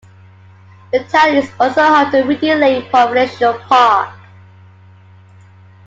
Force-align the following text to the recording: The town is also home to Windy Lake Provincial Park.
The 0.91 1.03
town 1.03 1.35
is 1.35 1.51
also 1.59 1.83
home 1.83 2.09
to 2.11 2.23
Windy 2.23 2.55
Lake 2.55 2.89
Provincial 2.89 3.53
Park. 3.53 4.11